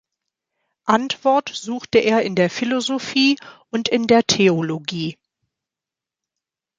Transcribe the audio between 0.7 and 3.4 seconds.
Antwort suchte er in der Philosophie